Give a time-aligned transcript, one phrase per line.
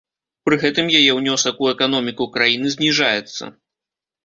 [0.45, 3.43] Пры гэтым яе ўнёсак у эканоміку краіны зніжаецца.